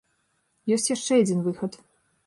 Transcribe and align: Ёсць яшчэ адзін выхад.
Ёсць 0.77 0.89
яшчэ 0.95 1.21
адзін 1.25 1.47
выхад. 1.51 1.81